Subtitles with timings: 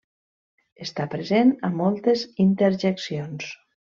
[0.85, 3.55] Està present a moltes interjeccions.